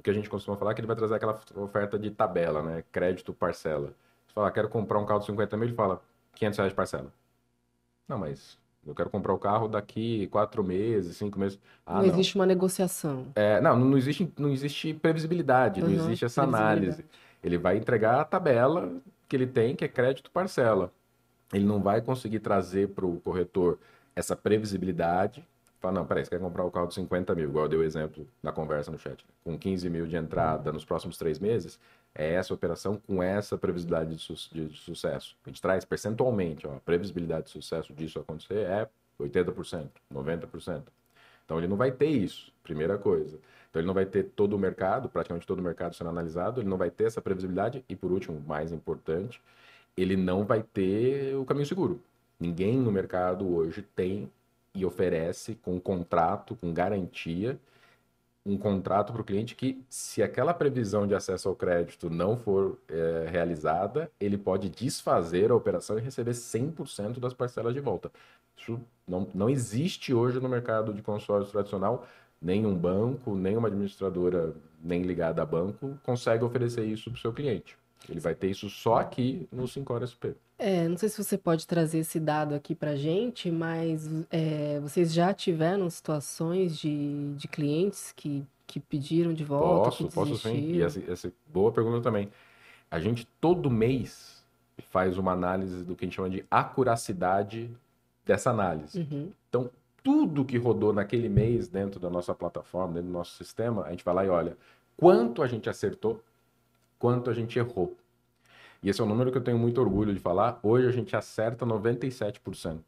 [0.03, 2.85] que a gente costuma falar que ele vai trazer aquela oferta de tabela, né?
[2.93, 3.88] Crédito, parcela.
[4.27, 6.03] Você fala, quero comprar um carro de 50 mil, ele fala,
[6.35, 7.12] 500 reais de parcela.
[8.09, 11.59] Não, mas eu quero comprar o carro daqui quatro meses, cinco meses.
[11.87, 12.15] Ah, Não não.
[12.15, 13.27] existe uma negociação.
[13.35, 17.05] É, não, não existe, não existe previsibilidade, não Uhum, existe essa análise.
[17.43, 20.93] Ele vai entregar a tabela que ele tem, que é crédito parcela.
[21.53, 23.79] Ele não vai conseguir trazer para o corretor
[24.17, 25.47] essa previsibilidade.
[25.83, 27.83] Fala, não, peraí, você quer comprar o carro de 50 mil, igual eu dei o
[27.83, 31.77] exemplo na conversa no chat, com 15 mil de entrada nos próximos três meses,
[32.14, 35.37] é essa operação com essa previsibilidade de, su- de sucesso.
[35.45, 40.85] A gente traz percentualmente, ó, a previsibilidade de sucesso disso acontecer é 80%, 90%.
[41.45, 43.37] Então ele não vai ter isso, primeira coisa.
[43.68, 46.68] Então ele não vai ter todo o mercado, praticamente todo o mercado sendo analisado, ele
[46.68, 49.42] não vai ter essa previsibilidade e por último, mais importante,
[49.97, 52.01] ele não vai ter o caminho seguro.
[52.38, 54.31] Ninguém no mercado hoje tem
[54.75, 57.59] e oferece com contrato, com garantia,
[58.45, 62.79] um contrato para o cliente que, se aquela previsão de acesso ao crédito não for
[62.89, 68.11] é, realizada, ele pode desfazer a operação e receber 100% das parcelas de volta.
[68.57, 72.07] Isso não, não existe hoje no mercado de consórcio tradicional.
[72.41, 77.77] Nenhum banco, nenhuma administradora, nem ligada a banco, consegue oferecer isso para o seu cliente.
[78.09, 80.35] Ele vai ter isso só aqui no 5 SP.
[80.59, 85.12] É, não sei se você pode trazer esse dado aqui para gente, mas é, vocês
[85.12, 89.91] já tiveram situações de, de clientes que, que pediram de volta?
[89.91, 90.73] Posso, posso sim.
[90.73, 92.29] E essa, essa boa pergunta também.
[92.91, 94.45] A gente todo mês
[94.91, 97.71] faz uma análise do que a gente chama de acuracidade
[98.25, 99.01] dessa análise.
[99.01, 99.31] Uhum.
[99.49, 99.71] Então,
[100.03, 104.05] tudo que rodou naquele mês dentro da nossa plataforma, dentro do nosso sistema, a gente
[104.05, 104.57] vai lá e olha
[104.97, 106.23] quanto a gente acertou,
[107.03, 107.97] quanto a gente errou.
[108.81, 110.61] E esse é um número que eu tenho muito orgulho de falar.
[110.62, 112.79] Hoje a gente acerta 97%.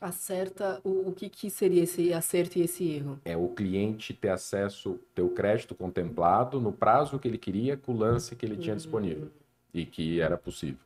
[0.00, 3.20] Acerta o, o que, que seria esse acerto e esse erro?
[3.26, 7.92] É o cliente ter acesso, ter o crédito contemplado no prazo que ele queria, com
[7.92, 8.78] o lance que ele tinha uhum.
[8.78, 9.30] disponível
[9.74, 10.80] e que era possível.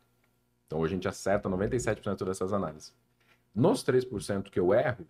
[0.66, 2.92] Então hoje a gente acerta 97% dessas análises.
[3.54, 5.06] Nos 3% que eu erro,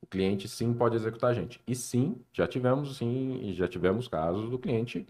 [0.00, 1.60] o cliente sim pode executar a gente.
[1.66, 5.04] E sim, já tivemos sim, já tivemos casos do cliente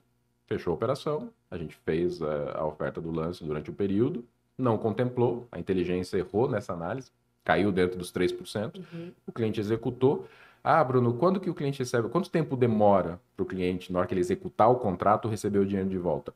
[0.48, 4.24] fechou a operação, a gente fez a, a oferta do lance durante o período,
[4.56, 7.12] não contemplou, a inteligência errou nessa análise,
[7.44, 9.12] caiu dentro dos 3%, uhum.
[9.26, 10.26] o cliente executou.
[10.64, 12.08] Ah, Bruno, quando que o cliente recebe?
[12.08, 15.66] Quanto tempo demora para o cliente, na hora que ele executar o contrato, receber o
[15.66, 16.34] dinheiro de volta?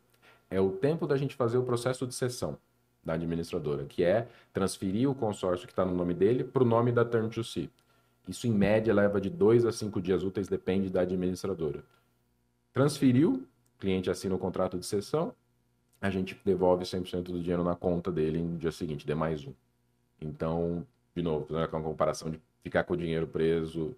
[0.48, 2.56] É o tempo da gente fazer o processo de cessão
[3.02, 6.92] da administradora, que é transferir o consórcio que está no nome dele para o nome
[6.92, 7.68] da Turn to See.
[8.28, 11.82] Isso, em média, leva de dois a cinco dias úteis, depende da administradora.
[12.72, 13.44] Transferiu,
[13.82, 15.34] cliente assina o contrato de cessão,
[16.00, 19.52] a gente devolve 100% do dinheiro na conta dele no dia seguinte, de mais um.
[20.20, 23.92] Então, de novo, fazendo uma comparação de ficar com o dinheiro preso,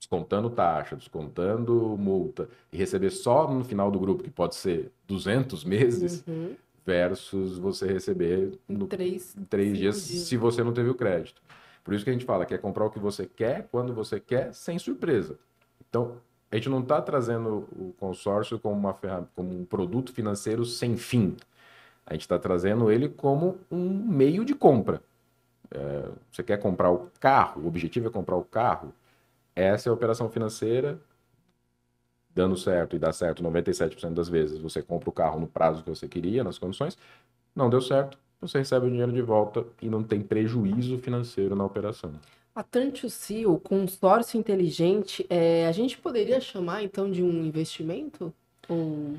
[0.00, 5.62] descontando taxa, descontando multa, e receber só no final do grupo, que pode ser 200
[5.62, 6.56] meses, uhum.
[6.84, 11.40] versus você receber no, três, em três dias, dias se você não teve o crédito.
[11.84, 14.18] Por isso que a gente fala que é comprar o que você quer, quando você
[14.18, 15.38] quer, sem surpresa.
[15.88, 16.16] Então,
[16.50, 18.92] a gente não está trazendo o consórcio como, uma
[19.34, 21.36] como um produto financeiro sem fim.
[22.04, 25.00] A gente está trazendo ele como um meio de compra.
[25.70, 28.92] É, você quer comprar o carro, o objetivo é comprar o carro.
[29.54, 31.00] Essa é a operação financeira,
[32.34, 34.58] dando certo e dá certo 97% das vezes.
[34.58, 36.98] Você compra o carro no prazo que você queria, nas condições.
[37.54, 41.64] Não deu certo, você recebe o dinheiro de volta e não tem prejuízo financeiro na
[41.64, 42.12] operação.
[42.54, 48.34] A Tantuci, o consórcio inteligente, é, a gente poderia chamar então de um investimento?
[48.68, 49.14] Ou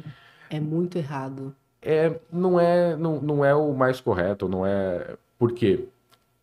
[0.49, 1.55] é muito errado?
[1.81, 5.15] É, não é, não, não é o mais correto, não é.
[5.39, 5.87] Por quê?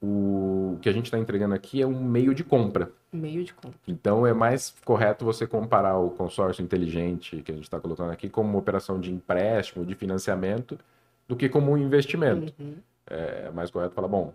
[0.03, 2.91] O que a gente está entregando aqui é um meio de compra.
[3.13, 3.79] Meio de compra.
[3.87, 8.29] Então é mais correto você comparar o consórcio inteligente que a gente está colocando aqui
[8.29, 10.79] como uma operação de empréstimo, de financiamento,
[11.27, 12.53] do que como um investimento.
[12.59, 12.77] Uhum.
[13.07, 14.33] É mais correto falar, bom,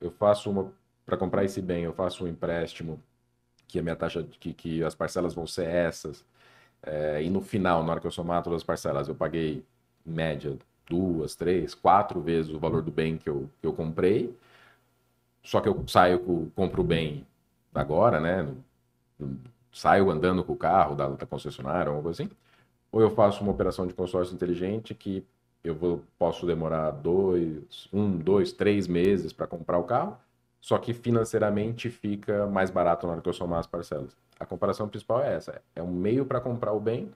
[0.00, 0.72] eu faço uma
[1.06, 3.00] para comprar esse bem, eu faço um empréstimo
[3.68, 6.24] que a minha taxa, que, que as parcelas vão ser essas,
[6.82, 9.64] é, e no final, na hora que eu somar todas as parcelas, eu paguei,
[10.06, 10.56] em média,
[10.88, 14.36] duas, três, quatro vezes o valor do bem que eu, que eu comprei,
[15.42, 17.26] só que eu saio, compro o bem
[17.74, 18.54] agora, né?
[19.72, 22.30] Saio andando com o carro da, da concessionária, ou algo assim,
[22.92, 25.26] ou eu faço uma operação de consórcio inteligente que
[25.62, 30.16] eu vou, posso demorar dois, um, dois, três meses para comprar o carro,
[30.64, 34.16] só que financeiramente fica mais barato na hora que eu somar as parcelas.
[34.40, 37.12] A comparação principal é essa: é um meio para comprar o bem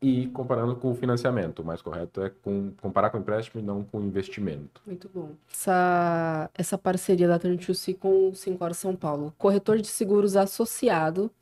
[0.00, 1.58] e comparando com o financiamento.
[1.58, 4.80] O mais correto é com, comparar com empréstimo e não com investimento.
[4.86, 5.30] Muito bom.
[5.52, 9.34] Essa, essa parceria da Trantuci com o Sincor São Paulo.
[9.36, 11.32] Corretor de seguros associado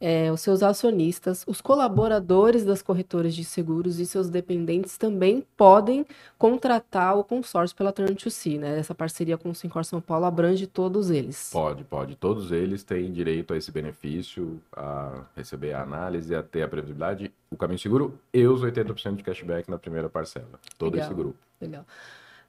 [0.00, 6.06] é, os seus acionistas, os colaboradores das corretoras de seguros e seus dependentes também podem
[6.38, 8.78] contratar o consórcio pela Turn2C, né?
[8.78, 11.50] Essa parceria com o Sincor São Paulo abrange todos eles.
[11.52, 12.14] Pode, pode.
[12.16, 17.32] Todos eles têm direito a esse benefício, a receber a análise, a ter a previsibilidade,
[17.50, 20.60] o caminho seguro e os 80% de cashback na primeira parcela.
[20.78, 21.06] Todo Legal.
[21.06, 21.36] esse grupo.
[21.60, 21.84] Legal.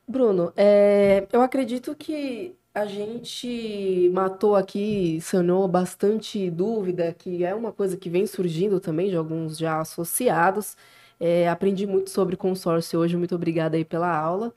[0.08, 7.72] Bruno, é, eu acredito que a gente matou aqui, sanou bastante dúvida, que é uma
[7.74, 10.78] coisa que vem surgindo também de alguns já associados.
[11.20, 14.54] É, aprendi muito sobre consórcio hoje, muito obrigada aí pela aula.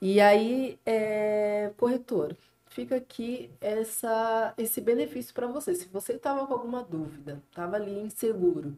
[0.00, 2.36] E aí, é, corretor,
[2.68, 5.74] fica aqui essa, esse benefício para você.
[5.74, 8.76] Se você estava com alguma dúvida, estava ali inseguro,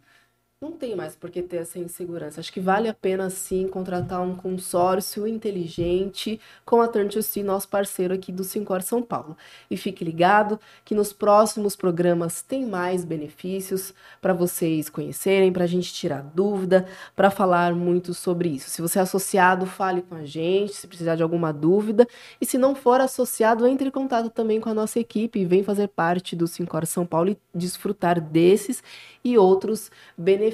[0.63, 2.39] não tem mais por que ter essa insegurança.
[2.39, 7.43] Acho que vale a pena sim contratar um consórcio inteligente com a Turn to See,
[7.43, 9.39] nosso parceiro aqui do Sincor São Paulo.
[9.71, 15.67] E fique ligado que nos próximos programas tem mais benefícios para vocês conhecerem, para a
[15.67, 16.87] gente tirar dúvida,
[17.17, 18.69] para falar muito sobre isso.
[18.69, 22.07] Se você é associado, fale com a gente, se precisar de alguma dúvida.
[22.39, 25.65] E se não for associado, entre em contato também com a nossa equipe e vem
[25.65, 28.83] fazer parte do Sincor São Paulo e desfrutar desses
[29.25, 30.50] e outros benefícios.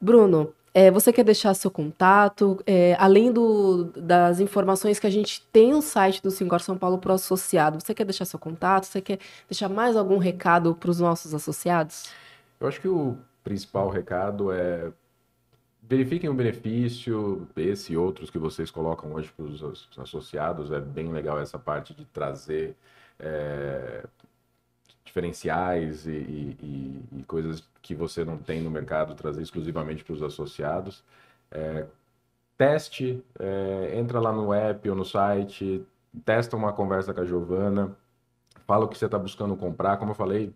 [0.00, 2.62] Bruno, é, você quer deixar seu contato?
[2.66, 6.98] É, além do, das informações que a gente tem no site do Sincor São Paulo
[6.98, 8.84] para o associado, você quer deixar seu contato?
[8.84, 9.18] Você quer
[9.48, 12.10] deixar mais algum recado para os nossos associados?
[12.60, 14.92] Eu acho que o principal recado é
[15.88, 20.72] verifiquem o benefício, esse e outros que vocês colocam hoje para os associados.
[20.72, 22.76] É bem legal essa parte de trazer
[23.18, 24.04] é,
[25.16, 30.22] diferenciais e, e, e, coisas que você não tem no mercado, trazer exclusivamente para os
[30.22, 31.02] associados.
[31.50, 31.86] É,
[32.58, 35.82] teste, é, entra lá no app ou no site,
[36.24, 37.96] testa uma conversa com a Giovana,
[38.66, 40.52] fala o que você está buscando comprar, como eu falei,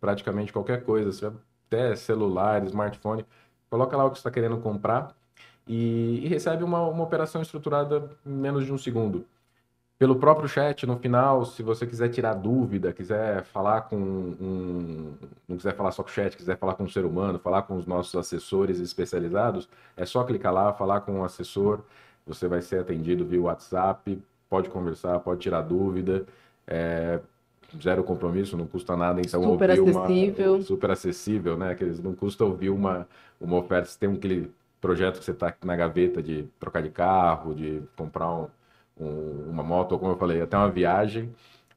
[0.00, 1.34] praticamente qualquer coisa,
[1.66, 3.26] até celular, smartphone,
[3.68, 5.16] coloca lá o que você está querendo comprar
[5.66, 9.26] e, e recebe uma, uma operação estruturada em menos de um segundo
[9.98, 15.14] pelo próprio chat no final, se você quiser tirar dúvida, quiser falar com um,
[15.48, 17.76] não quiser falar só com o chat, quiser falar com um ser humano, falar com
[17.76, 21.80] os nossos assessores especializados, é só clicar lá, falar com um assessor,
[22.26, 24.20] você vai ser atendido via WhatsApp,
[24.50, 26.26] pode conversar, pode tirar dúvida,
[26.66, 27.18] é,
[27.82, 30.54] zero compromisso, não custa nada, então super acessível.
[30.54, 31.74] Uma, super acessível, né?
[31.74, 33.08] Que não custa ouvir uma,
[33.40, 37.54] uma oferta, se tem aquele projeto que você está na gaveta de trocar de carro,
[37.54, 38.48] de comprar um um,
[38.98, 41.30] uma moto, ou como eu falei, até uma viagem,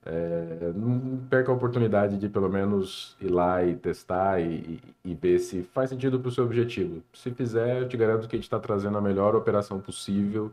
[0.06, 5.14] é, não perca a oportunidade de pelo menos ir lá e testar e, e, e
[5.14, 7.04] ver se faz sentido para o seu objetivo.
[7.14, 10.52] Se fizer, eu te garanto que a gente está trazendo a melhor operação possível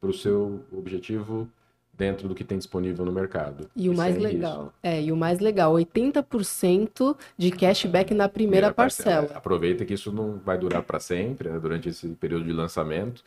[0.00, 1.48] para o seu objetivo
[1.94, 3.68] dentro do que tem disponível no mercado.
[3.76, 4.74] E o mais legal, risco.
[4.82, 9.16] é, e o mais legal, 80% de cashback na primeira, primeira parcela.
[9.20, 9.38] parcela.
[9.38, 13.22] Aproveita que isso não vai durar para sempre, né, durante esse período de lançamento.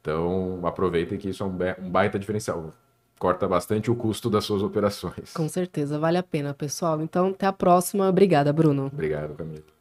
[0.00, 2.72] Então, aproveitem que isso é um baita diferencial.
[3.18, 5.32] Corta bastante o custo das suas operações.
[5.34, 7.02] Com certeza, vale a pena, pessoal.
[7.02, 8.08] Então, até a próxima.
[8.08, 8.86] Obrigada, Bruno.
[8.86, 9.79] Obrigado, Camila.